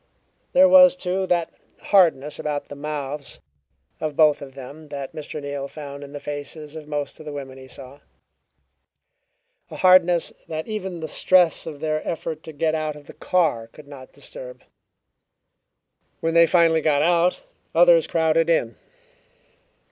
There 0.53 0.67
was, 0.67 0.95
too, 0.95 1.27
that 1.27 1.53
hardness 1.79 2.39
about 2.39 2.69
the 2.69 2.75
mouths 2.75 3.37
of 3.99 4.15
both 4.15 4.41
of 4.41 4.55
them 4.55 4.87
that 4.87 5.13
Mr. 5.13 5.39
Neal 5.39 5.67
found 5.67 6.03
in 6.03 6.11
the 6.11 6.19
faces 6.19 6.75
of 6.75 6.87
most 6.87 7.19
of 7.19 7.25
the 7.27 7.31
women 7.31 7.59
he 7.59 7.67
saw 7.67 7.99
a 9.69 9.75
hardness 9.75 10.33
that 10.47 10.67
even 10.67 11.01
the 11.01 11.07
stress 11.07 11.67
of 11.67 11.81
their 11.81 12.01
effort 12.07 12.41
to 12.45 12.51
get 12.51 12.73
out 12.73 12.95
of 12.95 13.05
the 13.05 13.13
car 13.13 13.67
could 13.67 13.87
not 13.87 14.11
disturb. 14.11 14.63
When 16.19 16.33
they 16.33 16.47
finally 16.47 16.81
got 16.81 17.03
out, 17.03 17.39
others 17.75 18.07
crowded 18.07 18.49
in. 18.49 18.77